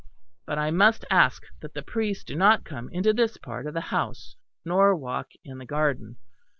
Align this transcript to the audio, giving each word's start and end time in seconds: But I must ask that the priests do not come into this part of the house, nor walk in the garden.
But 0.47 0.57
I 0.57 0.71
must 0.71 1.05
ask 1.11 1.45
that 1.59 1.75
the 1.75 1.83
priests 1.83 2.23
do 2.23 2.35
not 2.35 2.63
come 2.63 2.89
into 2.89 3.13
this 3.13 3.37
part 3.37 3.67
of 3.67 3.75
the 3.75 3.81
house, 3.93 4.35
nor 4.65 4.95
walk 4.95 5.27
in 5.43 5.59
the 5.59 5.63
garden. 5.67 6.15